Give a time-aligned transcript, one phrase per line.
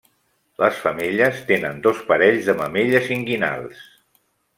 [0.61, 3.85] Les femelles tenen dos parells de mamelles inguinals.